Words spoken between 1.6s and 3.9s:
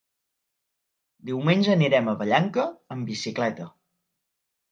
anirem a Vallanca amb bicicleta.